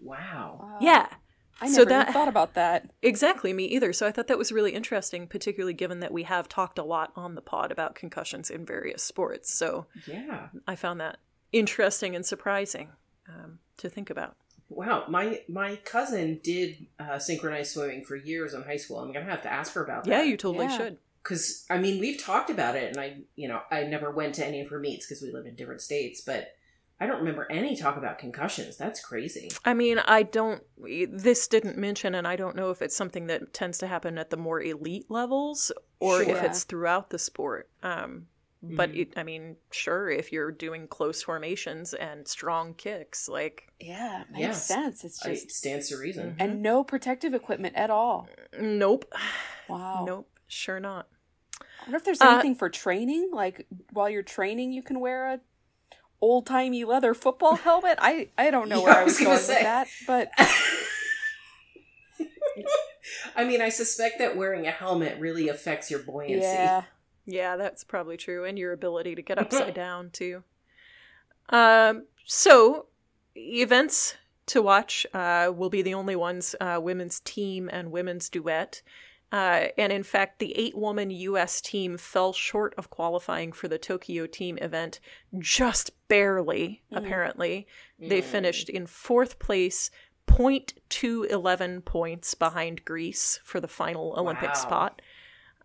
Wow. 0.07 0.59
Wow. 0.63 0.79
Yeah. 0.81 1.09
I 1.61 1.69
so 1.69 1.79
never 1.85 1.89
that- 1.91 2.13
thought 2.13 2.29
about 2.29 2.55
that. 2.55 2.91
Exactly, 3.03 3.53
me 3.55 3.65
either. 3.65 3.93
So 3.93 4.07
I 4.07 4.13
thought 4.13 4.27
that 4.27 4.37
was 4.39 4.53
really 4.53 4.73
interesting, 4.73 5.27
particularly 5.27 5.73
given 5.73 6.01
that 6.01 6.13
we 6.13 6.25
have 6.25 6.49
talked 6.49 6.79
a 6.79 6.83
lot 6.85 7.13
on 7.17 7.35
the 7.35 7.41
pod 7.41 7.73
about 7.73 7.95
concussions 7.95 8.51
in 8.51 8.67
various 8.67 9.03
sports. 9.03 9.53
So 9.55 9.87
Yeah. 10.07 10.49
I 10.67 10.77
found 10.77 11.01
that 11.01 11.17
interesting 11.53 12.15
and 12.15 12.27
surprising 12.27 12.91
um, 13.29 13.59
to 13.79 13.89
think 13.89 14.11
about. 14.11 14.37
Wow. 14.69 15.05
My 15.09 15.41
my 15.49 15.77
cousin 15.77 16.41
did 16.43 16.87
uh, 16.99 17.19
synchronized 17.19 17.73
swimming 17.73 18.05
for 18.05 18.17
years 18.17 18.53
in 18.53 18.63
high 18.65 18.77
school. 18.77 18.99
I'm 18.99 19.13
gonna 19.13 19.25
have 19.25 19.43
to 19.43 19.53
ask 19.53 19.73
her 19.75 19.83
about 19.85 20.05
that. 20.05 20.11
Yeah, 20.11 20.23
you 20.23 20.37
totally 20.37 20.67
Yeah. 20.67 20.77
should. 20.77 20.99
because 21.23 21.65
I 21.71 21.79
mean 21.79 22.01
we've 22.01 22.21
talked 22.21 22.51
about 22.51 22.75
it, 22.77 22.91
and 22.91 22.99
I 23.01 23.19
you 23.37 23.47
know 23.49 23.61
I 23.71 23.85
never 23.85 24.11
went 24.11 24.35
to 24.37 24.47
any 24.47 24.61
of 24.61 24.69
her 24.71 24.79
meets 24.81 25.07
because 25.07 25.23
we 25.23 25.31
live 25.33 25.47
in 25.47 25.55
different 25.55 25.81
states, 25.83 26.21
but 26.21 26.56
I 26.99 27.07
don't 27.07 27.19
remember 27.19 27.47
any 27.51 27.77
talk 27.77 27.97
about 27.99 28.19
concussions. 28.19 28.77
That's 28.79 29.01
crazy. 29.01 29.51
I 29.67 29.75
mean, 29.75 29.99
I 29.99 30.23
don't, 30.23 30.63
this 30.79 31.47
didn't 31.47 31.77
mention, 31.77 32.15
and 32.15 32.27
I 32.27 32.37
don't 32.37 32.57
know 32.57 32.71
if 32.71 32.81
it's 32.81 32.97
something 32.97 33.27
that 33.27 33.53
tends 33.53 33.79
to 33.79 33.87
happen 33.87 34.17
at 34.17 34.31
the 34.31 34.37
more 34.39 34.63
elite 34.63 35.11
levels 35.11 35.71
or 36.01 36.23
if 36.23 36.43
it's 36.43 36.65
throughout 36.65 37.11
the 37.11 37.19
sport. 37.19 37.69
Um, 37.83 38.29
but 38.63 38.93
Mhm. 38.93 38.97
it, 39.03 39.13
I 39.19 39.23
mean, 39.25 39.57
sure, 39.71 40.09
if 40.09 40.33
you're 40.33 40.51
doing 40.51 40.89
close 40.89 41.23
formations 41.23 41.93
and 41.93 42.27
strong 42.27 42.73
kicks, 42.75 43.29
like, 43.29 43.71
Yeah, 43.79 44.23
it 44.23 44.31
makes 44.31 44.41
Yeah. 44.41 44.53
sense. 44.53 45.05
It's 45.05 45.21
just 45.21 45.45
it 45.45 45.51
stands 45.53 45.91
to 45.91 45.99
reason. 45.99 46.31
Mhm. 46.31 46.37
and 46.39 46.63
no 46.63 46.83
protective 46.83 47.35
equipment 47.35 47.77
at 47.77 47.91
all. 47.91 48.27
nope, 48.59 49.05
Wow. 49.69 50.05
nope, 50.07 50.31
sure 50.47 50.81
not. 50.81 51.09
I 51.61 51.65
wonder 51.83 51.99
if 51.99 52.05
there's 52.05 52.23
Uh, 52.23 52.29
anything 52.33 52.55
for 52.55 52.71
training. 52.71 53.31
Like 53.33 53.67
while 53.93 54.09
you're 54.09 54.23
training, 54.23 54.73
you 54.73 54.83
can 54.83 54.99
wear 54.99 55.27
a 55.35 55.41
old 56.21 56.47
timey 56.47 56.85
leather 56.85 57.15
football 57.15 57.57
helmet. 57.69 57.99
I 58.01 58.29
I 58.39 58.51
don't 58.51 58.69
know 58.69 58.81
Yeah, 58.81 58.85
where 58.87 58.95
I 58.97 59.01
I 59.01 59.05
was 59.05 59.13
was 59.15 59.19
gonna 59.19 59.31
going 59.31 59.41
say. 59.43 59.55
with 59.55 59.63
that, 59.63 59.89
but 60.07 60.31
I 63.37 63.45
mean, 63.45 63.61
I 63.61 63.69
suspect 63.69 64.19
that 64.19 64.37
wearing 64.37 64.67
a 64.67 64.71
helmet 64.71 65.21
really 65.21 65.49
affects 65.49 65.91
your 65.91 66.01
buoyancy. 66.01 66.39
yeah, 66.43 66.83
Yeah, 67.27 67.57
that's 67.57 67.85
probably 67.85 68.17
true, 68.17 68.45
and 68.45 68.59
your 68.59 68.73
ability 68.73 69.15
to 69.15 69.23
get 69.23 69.39
upside 69.41 69.75
down 69.75 70.11
too. 70.11 70.43
Um, 71.51 72.07
so 72.25 72.87
events 73.37 74.17
to 74.47 74.63
watch 74.63 75.07
uh, 75.13 75.53
will 75.55 75.71
be 75.71 75.83
the 75.83 75.95
only 75.95 76.17
ones: 76.17 76.55
uh, 76.61 76.81
women's 76.83 77.21
team 77.21 77.69
and 77.73 77.91
women's 77.93 78.29
duet. 78.29 78.83
Uh, 79.33 79.67
and 79.77 79.93
in 79.93 80.03
fact, 80.05 80.39
the 80.39 80.57
eight-woman 80.57 81.11
U.S. 81.11 81.61
team 81.61 81.99
fell 81.99 82.33
short 82.33 82.75
of 82.79 82.91
qualifying 82.91 83.51
for 83.53 83.67
the 83.69 83.79
Tokyo 83.79 84.27
team 84.27 84.57
event 84.59 85.01
just 85.39 85.91
barely. 86.09 86.83
Mm. 86.93 86.99
Apparently, 86.99 87.67
they 87.99 88.21
Mm. 88.23 88.25
finished 88.25 88.69
in 88.69 88.87
fourth 88.87 89.39
place, 89.41 89.91
0.211 90.29 91.81
points 91.85 92.35
behind 92.35 92.85
Greece 92.85 93.41
for 93.45 93.61
the 93.61 93.69
final 93.69 94.15
Olympic 94.17 94.51
Wow. 94.51 94.55
spot. 94.55 95.03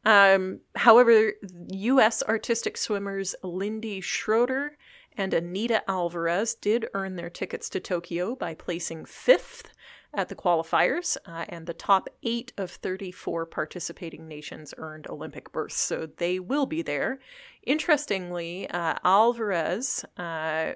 Um, 0.04 0.62
however, 0.76 1.34
U.S. 1.70 2.24
artistic 2.24 2.78
swimmers 2.78 3.36
Lindi 3.44 4.02
Schroeder 4.02 4.78
and 5.16 5.34
Anita 5.34 5.84
Alvarez 5.90 6.56
did 6.56 6.88
earn 6.94 7.16
their 7.16 7.30
tickets 7.30 7.70
to 7.70 7.80
Tokyo 7.80 8.34
by 8.36 8.56
placing 8.56 9.06
fifth 9.06 9.72
at 10.14 10.30
the 10.30 10.36
qualifiers, 10.36 11.18
uh, 11.26 11.46
and 11.48 11.66
the 11.66 11.74
top 11.74 12.10
eight 12.24 12.52
of 12.58 12.72
34 12.72 13.46
participating 13.46 14.28
nations 14.28 14.74
earned 14.78 15.08
Olympic 15.08 15.52
berths, 15.52 15.78
so 15.78 16.06
they 16.18 16.40
will 16.40 16.66
be 16.66 16.82
there. 16.82 17.20
Interestingly, 17.64 18.70
uh, 18.70 18.96
Alvarez 19.04 20.04
uh, 20.18 20.74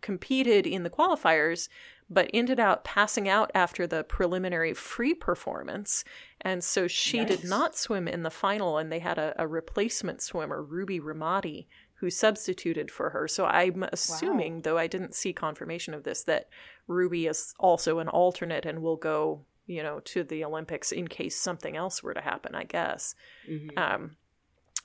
competed 0.00 0.66
in 0.66 0.82
the 0.82 0.90
qualifiers, 0.90 1.68
but 2.08 2.30
ended 2.34 2.58
up 2.58 2.82
passing 2.82 3.28
out 3.28 3.50
after 3.54 3.86
the 3.86 4.02
preliminary 4.02 4.74
free 4.74 5.14
performance. 5.14 6.02
And 6.40 6.64
so 6.64 6.88
she 6.88 7.24
did 7.24 7.44
not 7.44 7.76
swim 7.76 8.08
in 8.08 8.24
the 8.24 8.30
final, 8.30 8.78
and 8.78 8.90
they 8.90 8.98
had 8.98 9.18
a, 9.18 9.34
a 9.38 9.46
replacement 9.46 10.20
swimmer, 10.20 10.62
Ruby 10.62 10.98
Remati, 10.98 11.66
who 12.00 12.10
substituted 12.10 12.90
for 12.90 13.10
her. 13.10 13.28
So 13.28 13.44
I'm 13.44 13.84
assuming, 13.92 14.56
wow. 14.56 14.60
though 14.64 14.78
I 14.78 14.86
didn't 14.86 15.14
see 15.14 15.34
confirmation 15.34 15.92
of 15.92 16.02
this, 16.02 16.24
that 16.24 16.48
Ruby 16.86 17.26
is 17.26 17.54
also 17.58 17.98
an 17.98 18.08
alternate 18.08 18.64
and 18.64 18.82
will 18.82 18.96
go, 18.96 19.44
you 19.66 19.82
know, 19.82 20.00
to 20.06 20.24
the 20.24 20.42
Olympics 20.42 20.92
in 20.92 21.08
case 21.08 21.36
something 21.36 21.76
else 21.76 22.02
were 22.02 22.14
to 22.14 22.22
happen. 22.22 22.54
I 22.54 22.64
guess. 22.64 23.14
Mm-hmm. 23.48 23.78
Um, 23.78 24.16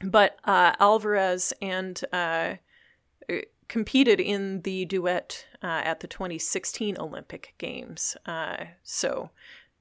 but 0.04 0.38
uh, 0.44 0.74
Alvarez 0.78 1.54
and 1.62 2.02
uh, 2.12 2.56
competed 3.70 4.20
in 4.20 4.62
the 4.62 4.84
duet 4.84 5.46
uh, 5.64 5.82
at 5.86 6.02
the 6.02 6.08
2016 6.08 6.98
Olympic 7.00 7.54
Games. 7.58 8.18
Uh, 8.26 8.66
so 8.84 9.30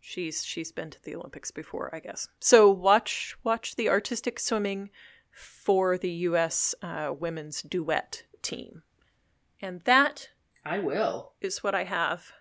she's 0.00 0.44
she's 0.44 0.70
been 0.70 0.90
to 0.90 1.02
the 1.02 1.16
Olympics 1.16 1.50
before, 1.50 1.92
I 1.92 1.98
guess. 1.98 2.28
So 2.38 2.70
watch 2.70 3.36
watch 3.42 3.74
the 3.74 3.88
artistic 3.88 4.38
swimming 4.38 4.90
for 5.34 5.98
the 5.98 6.10
U.S. 6.10 6.74
Uh, 6.82 7.12
women's 7.18 7.62
duet 7.62 8.24
team, 8.42 8.82
and 9.60 9.80
that 9.82 10.28
I 10.64 10.78
will 10.78 11.32
is 11.40 11.62
what 11.62 11.74
I 11.74 11.84
have 11.84 12.32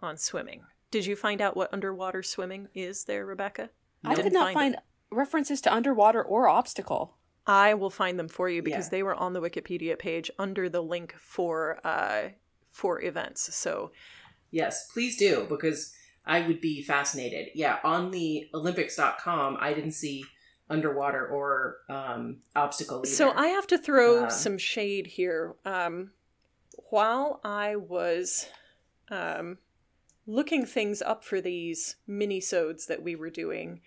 on 0.00 0.16
swimming. 0.16 0.62
Did 0.90 1.06
you 1.06 1.16
find 1.16 1.40
out 1.40 1.56
what 1.56 1.72
underwater 1.72 2.22
swimming 2.22 2.68
is 2.74 3.04
there, 3.04 3.24
Rebecca? 3.24 3.70
I 4.04 4.14
did 4.14 4.32
not 4.32 4.52
find, 4.52 4.74
find 4.74 4.76
references 5.10 5.60
to 5.62 5.72
underwater 5.72 6.22
or 6.22 6.48
obstacle. 6.48 7.16
I 7.46 7.74
will 7.74 7.90
find 7.90 8.18
them 8.18 8.28
for 8.28 8.48
you 8.48 8.62
because 8.62 8.86
yeah. 8.86 8.90
they 8.90 9.02
were 9.02 9.14
on 9.14 9.32
the 9.32 9.40
Wikipedia 9.40 9.98
page 9.98 10.30
under 10.38 10.68
the 10.68 10.82
link 10.82 11.14
for 11.18 11.80
uh, 11.84 12.30
for 12.70 13.02
events. 13.02 13.54
So, 13.54 13.92
yes, 14.50 14.88
please 14.92 15.16
do 15.16 15.46
because 15.48 15.92
I 16.24 16.46
would 16.46 16.60
be 16.60 16.82
fascinated. 16.82 17.48
Yeah, 17.54 17.78
on 17.82 18.10
the 18.10 18.48
Olympics.com, 18.54 19.56
I 19.60 19.74
didn't 19.74 19.92
see 19.92 20.24
underwater 20.72 21.26
or 21.26 21.78
um, 21.88 22.38
obstacle. 22.56 22.98
Either. 22.98 23.06
So 23.06 23.32
I 23.32 23.48
have 23.48 23.66
to 23.68 23.78
throw 23.78 24.24
um, 24.24 24.30
some 24.30 24.58
shade 24.58 25.06
here. 25.06 25.54
Um, 25.64 26.12
while 26.90 27.40
I 27.44 27.76
was 27.76 28.48
um, 29.10 29.58
looking 30.26 30.64
things 30.64 31.02
up 31.02 31.22
for 31.22 31.40
these 31.40 31.96
mini-sodes 32.06 32.86
that 32.86 33.02
we 33.02 33.14
were 33.14 33.30
doing, 33.30 33.80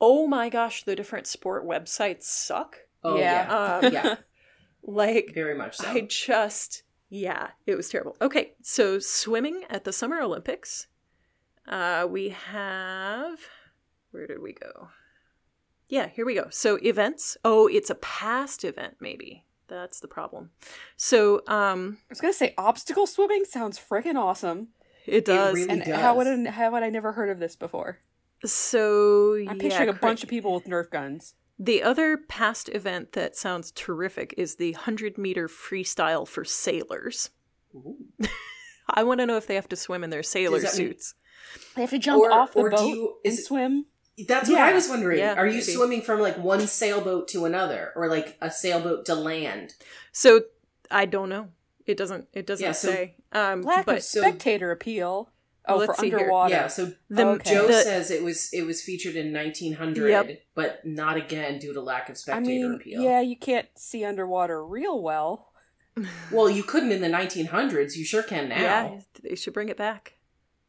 oh 0.00 0.26
my 0.26 0.48
gosh, 0.48 0.84
the 0.84 0.96
different 0.96 1.26
sport 1.26 1.66
websites 1.66 2.24
suck. 2.24 2.76
Oh 3.02 3.16
yeah, 3.16 3.80
um, 3.82 3.92
yeah, 3.92 4.16
like 4.82 5.32
very 5.34 5.56
much. 5.56 5.76
So. 5.78 5.88
I 5.88 6.02
just 6.02 6.82
yeah, 7.08 7.48
it 7.66 7.74
was 7.74 7.88
terrible. 7.88 8.16
Okay, 8.20 8.52
so 8.62 8.98
swimming 8.98 9.64
at 9.70 9.84
the 9.84 9.92
Summer 9.92 10.20
Olympics, 10.20 10.86
uh, 11.66 12.06
we 12.08 12.28
have 12.28 13.40
where 14.10 14.26
did 14.26 14.42
we 14.42 14.52
go? 14.52 14.88
Yeah, 15.90 16.08
here 16.08 16.24
we 16.24 16.34
go. 16.34 16.46
So 16.50 16.78
events. 16.82 17.36
Oh, 17.44 17.66
it's 17.66 17.90
a 17.90 17.96
past 17.96 18.64
event, 18.64 18.96
maybe. 19.00 19.44
That's 19.66 20.00
the 20.00 20.08
problem. 20.08 20.50
So, 20.96 21.42
um, 21.46 21.98
I 22.02 22.06
was 22.10 22.20
gonna 22.20 22.32
say 22.32 22.54
obstacle 22.56 23.06
swimming 23.06 23.44
sounds 23.44 23.78
freaking 23.78 24.16
awesome. 24.16 24.68
It 25.06 25.24
does. 25.24 25.50
It 25.50 25.60
really 25.60 25.70
and 25.70 25.84
does. 25.84 25.96
how 25.96 26.16
would 26.16 26.26
I, 26.26 26.50
how 26.50 26.70
would 26.70 26.82
I 26.82 26.90
never 26.90 27.12
heard 27.12 27.28
of 27.28 27.38
this 27.38 27.56
before? 27.56 27.98
So 28.44 29.34
I'm 29.48 29.58
picturing 29.58 29.88
a 29.88 29.92
bunch 29.92 30.22
of 30.22 30.28
people 30.28 30.54
with 30.54 30.64
Nerf 30.64 30.90
guns. 30.90 31.34
The 31.58 31.82
other 31.82 32.16
past 32.16 32.70
event 32.70 33.12
that 33.12 33.36
sounds 33.36 33.70
terrific 33.72 34.34
is 34.38 34.56
the 34.56 34.72
100 34.72 35.18
meter 35.18 35.46
freestyle 35.46 36.26
for 36.26 36.44
sailors. 36.44 37.30
I 38.88 39.02
want 39.02 39.20
to 39.20 39.26
know 39.26 39.36
if 39.36 39.46
they 39.46 39.56
have 39.56 39.68
to 39.68 39.76
swim 39.76 40.02
in 40.02 40.10
their 40.10 40.22
sailor 40.22 40.60
suits. 40.60 41.14
Mean, 41.14 41.62
they 41.76 41.80
have 41.82 41.90
to 41.90 41.98
jump 41.98 42.22
or, 42.22 42.32
off 42.32 42.54
the 42.54 42.62
boat 42.62 42.80
you, 42.80 43.16
and 43.24 43.34
it, 43.34 43.44
swim. 43.44 43.86
That's 44.26 44.48
yeah. 44.48 44.56
what 44.56 44.68
I 44.68 44.72
was 44.72 44.88
wondering. 44.88 45.18
Yeah, 45.18 45.34
Are 45.34 45.46
you 45.46 45.60
maybe. 45.60 45.62
swimming 45.72 46.02
from 46.02 46.20
like 46.20 46.38
one 46.38 46.66
sailboat 46.66 47.28
to 47.28 47.44
another, 47.44 47.92
or 47.96 48.08
like 48.08 48.36
a 48.40 48.50
sailboat 48.50 49.06
to 49.06 49.14
land? 49.14 49.74
So 50.12 50.42
I 50.90 51.06
don't 51.06 51.28
know. 51.28 51.48
It 51.86 51.96
doesn't. 51.96 52.28
It 52.32 52.46
doesn't 52.46 52.64
yeah, 52.64 52.72
so 52.72 52.90
say. 52.90 53.16
Um, 53.32 53.62
lack 53.62 53.86
but, 53.86 53.98
of 53.98 54.02
spectator 54.02 54.68
so, 54.68 54.72
appeal. 54.72 55.30
Oh, 55.68 55.76
Let's 55.76 55.98
for 55.98 56.04
underwater. 56.04 56.54
Yeah. 56.54 56.66
So 56.68 56.92
the, 57.08 57.26
okay. 57.26 57.54
Joe 57.54 57.66
the, 57.66 57.74
says 57.74 58.10
it 58.10 58.22
was 58.22 58.52
it 58.52 58.62
was 58.62 58.82
featured 58.82 59.14
in 59.14 59.32
1900, 59.32 60.08
yep. 60.08 60.42
but 60.54 60.84
not 60.84 61.16
again 61.16 61.58
due 61.58 61.72
to 61.72 61.80
lack 61.80 62.08
of 62.08 62.16
spectator 62.16 62.44
I 62.44 62.68
mean, 62.68 62.74
appeal. 62.74 63.02
Yeah, 63.02 63.20
you 63.20 63.36
can't 63.36 63.68
see 63.76 64.04
underwater 64.04 64.64
real 64.64 65.00
well. 65.00 65.52
well, 66.32 66.48
you 66.48 66.62
couldn't 66.62 66.92
in 66.92 67.00
the 67.00 67.08
1900s. 67.08 67.96
You 67.96 68.04
sure 68.04 68.22
can 68.22 68.48
now. 68.48 68.56
Yeah, 68.56 69.00
they 69.22 69.34
should 69.34 69.52
bring 69.52 69.68
it 69.68 69.76
back. 69.76 70.14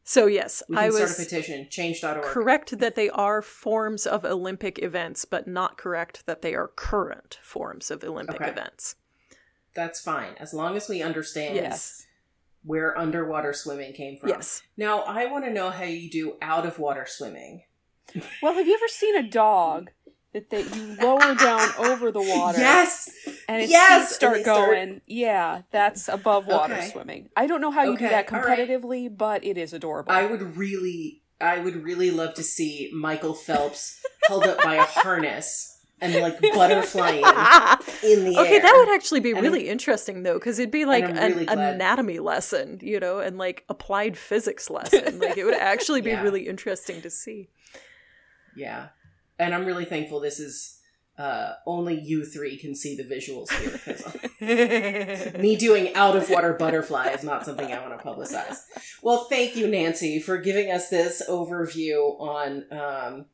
So 0.04 0.26
yes, 0.26 0.62
I 0.74 0.86
was 0.86 0.96
start 0.96 1.10
a 1.12 1.22
petition. 1.22 1.68
Change.org. 1.70 2.22
Correct 2.22 2.78
that 2.78 2.96
they 2.96 3.08
are 3.10 3.40
forms 3.40 4.06
of 4.06 4.24
Olympic 4.24 4.82
events, 4.82 5.24
but 5.24 5.46
not 5.46 5.78
correct 5.78 6.26
that 6.26 6.42
they 6.42 6.54
are 6.54 6.68
current 6.68 7.38
forms 7.42 7.90
of 7.90 8.02
Olympic 8.02 8.40
okay. 8.40 8.50
events. 8.50 8.96
That's 9.74 10.00
fine 10.00 10.34
as 10.38 10.52
long 10.52 10.76
as 10.76 10.88
we 10.88 11.02
understand. 11.02 11.56
Yes 11.56 12.06
where 12.64 12.96
underwater 12.96 13.52
swimming 13.52 13.92
came 13.92 14.16
from. 14.16 14.30
Yes. 14.30 14.62
Now, 14.76 15.00
I 15.00 15.26
want 15.26 15.44
to 15.44 15.52
know 15.52 15.70
how 15.70 15.84
you 15.84 16.08
do 16.08 16.36
out 16.40 16.66
of 16.66 16.78
water 16.78 17.06
swimming. 17.08 17.64
Well, 18.42 18.54
have 18.54 18.66
you 18.66 18.74
ever 18.74 18.88
seen 18.88 19.16
a 19.16 19.28
dog 19.28 19.90
that, 20.32 20.50
that 20.50 20.76
you 20.76 20.96
lower 21.00 21.34
down 21.34 21.68
over 21.78 22.10
the 22.10 22.20
water? 22.20 22.58
Yes. 22.60 23.10
And 23.48 23.62
its 23.62 23.72
yes! 23.72 24.08
feet 24.08 24.14
start 24.14 24.44
going. 24.44 24.88
Start... 24.88 25.02
Yeah, 25.06 25.62
that's 25.70 26.08
above 26.08 26.46
water 26.46 26.74
okay. 26.74 26.88
swimming. 26.90 27.28
I 27.36 27.46
don't 27.46 27.60
know 27.60 27.70
how 27.70 27.84
you 27.84 27.94
okay. 27.94 28.06
do 28.06 28.10
that 28.10 28.26
competitively, 28.26 29.08
right. 29.08 29.18
but 29.18 29.44
it 29.44 29.56
is 29.56 29.72
adorable. 29.72 30.12
I 30.12 30.26
would 30.26 30.56
really 30.56 31.22
I 31.40 31.58
would 31.58 31.82
really 31.82 32.10
love 32.10 32.34
to 32.34 32.42
see 32.42 32.90
Michael 32.94 33.34
Phelps 33.34 34.00
held 34.28 34.44
up 34.44 34.62
by 34.62 34.76
a 34.76 34.82
harness 34.88 35.72
and 36.00 36.14
like 36.16 36.38
butterflying 36.40 37.16
in 38.02 38.24
the 38.24 38.30
okay, 38.30 38.38
air. 38.38 38.44
Okay, 38.44 38.58
that 38.60 38.74
would 38.76 38.94
actually 38.94 39.20
be 39.20 39.32
and 39.32 39.40
really 39.40 39.66
I'm, 39.66 39.72
interesting 39.72 40.22
though, 40.22 40.34
because 40.34 40.58
it'd 40.58 40.70
be 40.70 40.84
like 40.84 41.04
an 41.04 41.16
really 41.16 41.46
anatomy 41.46 42.18
lesson, 42.18 42.78
you 42.82 43.00
know, 43.00 43.18
and 43.18 43.38
like 43.38 43.64
applied 43.68 44.16
physics 44.16 44.70
lesson. 44.70 45.18
like 45.18 45.36
it 45.36 45.44
would 45.44 45.54
actually 45.54 46.00
be 46.00 46.10
yeah. 46.12 46.22
really 46.22 46.48
interesting 46.48 47.02
to 47.02 47.10
see. 47.10 47.48
Yeah, 48.56 48.88
and 49.38 49.54
I'm 49.54 49.64
really 49.64 49.84
thankful 49.84 50.20
this 50.20 50.38
is 50.38 50.78
uh, 51.18 51.54
only 51.66 52.00
you 52.00 52.24
three 52.24 52.56
can 52.56 52.74
see 52.74 52.96
the 52.96 53.04
visuals 53.04 53.50
here 53.50 53.78
because 53.84 55.34
me 55.38 55.56
doing 55.56 55.94
out 55.94 56.16
of 56.16 56.28
water 56.30 56.54
butterfly 56.54 57.08
is 57.08 57.22
not 57.22 57.44
something 57.44 57.70
I 57.70 57.86
want 57.86 58.00
to 58.00 58.06
publicize. 58.06 58.56
Well, 59.02 59.24
thank 59.24 59.54
you, 59.54 59.68
Nancy, 59.68 60.20
for 60.20 60.38
giving 60.38 60.70
us 60.70 60.88
this 60.88 61.22
overview 61.28 62.18
on 62.18 62.64
um, 62.72 63.26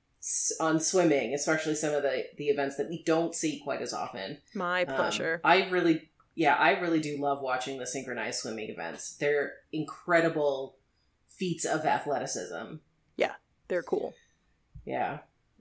on 0.60 0.80
swimming, 0.80 1.34
especially 1.34 1.76
some 1.76 1.94
of 1.94 2.02
the 2.02 2.24
the 2.36 2.46
events 2.46 2.76
that 2.76 2.88
we 2.88 3.02
don't 3.04 3.34
see 3.34 3.60
quite 3.60 3.80
as 3.80 3.92
often. 3.92 4.38
My 4.54 4.84
um, 4.84 4.96
pleasure. 4.96 5.40
Um, 5.44 5.50
I 5.50 5.68
really, 5.70 6.10
yeah, 6.34 6.56
I 6.56 6.80
really 6.80 7.00
do 7.00 7.16
love 7.18 7.42
watching 7.42 7.78
the 7.78 7.86
synchronized 7.86 8.40
swimming 8.40 8.70
events. 8.70 9.16
They're 9.16 9.52
incredible 9.72 10.76
feats 11.28 11.64
of 11.64 11.86
athleticism. 11.86 12.76
Yeah, 13.16 13.34
they're 13.68 13.84
cool. 13.84 14.14
Yeah. 14.84 15.18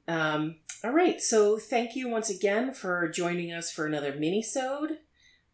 Um, 0.07 0.57
all 0.83 0.91
right, 0.91 1.21
so 1.21 1.57
thank 1.57 1.95
you 1.95 2.07
once 2.07 2.29
again 2.29 2.73
for 2.73 3.07
joining 3.09 3.51
us 3.51 3.71
for 3.71 3.85
another 3.85 4.13
mini-sode. 4.13 4.99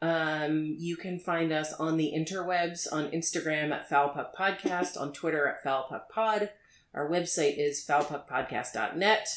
Um, 0.02 0.76
you 0.78 0.98
can 0.98 1.18
find 1.18 1.54
us 1.54 1.72
on 1.74 1.96
the 1.96 2.12
interwebs 2.14 2.92
on 2.92 3.10
Instagram 3.12 3.72
at 3.72 3.88
Foul 3.88 4.10
Puck 4.10 4.36
Podcast, 4.36 5.00
on 5.00 5.14
Twitter 5.14 5.48
at 5.48 5.64
Foul 5.64 5.88
Puck 5.90 6.10
Pod. 6.10 6.50
Our 6.94 7.10
website 7.10 7.58
is 7.58 7.86
foulpuckpodcast.net. 7.88 9.28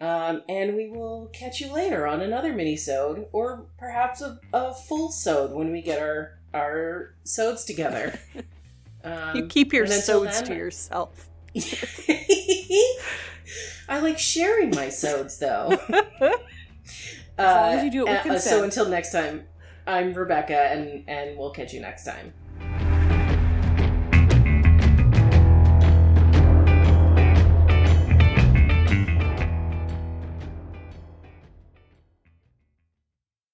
Um, 0.00 0.42
and 0.48 0.76
we 0.76 0.88
will 0.88 1.28
catch 1.32 1.60
you 1.60 1.72
later 1.72 2.06
on 2.06 2.20
another 2.20 2.52
mini-sode, 2.52 3.26
or 3.32 3.66
perhaps 3.76 4.22
a, 4.22 4.38
a 4.52 4.72
full 4.72 5.10
sode 5.10 5.52
when 5.52 5.72
we 5.72 5.82
get 5.82 6.00
our 6.00 6.38
our 6.54 7.14
sodes 7.24 7.64
together. 7.64 8.18
Um, 9.02 9.34
you 9.36 9.46
keep 9.46 9.72
your 9.72 9.86
sodes 9.88 10.40
then, 10.40 10.44
to 10.46 10.54
yourself. 10.54 11.28
I 13.88 14.00
like 14.00 14.18
sharing 14.18 14.70
my 14.70 14.88
sodes, 14.88 15.38
though. 15.38 15.78
as 17.38 17.54
long 17.54 17.72
as 17.74 17.84
you 17.84 17.90
do 17.90 18.06
it 18.06 18.10
with 18.10 18.18
uh, 18.18 18.22
consent. 18.22 18.42
So 18.42 18.64
until 18.64 18.88
next 18.88 19.12
time, 19.12 19.44
I'm 19.86 20.12
Rebecca, 20.12 20.70
and 20.70 21.04
and 21.08 21.38
we'll 21.38 21.50
catch 21.50 21.72
you 21.72 21.80
next 21.80 22.04
time. 22.04 22.32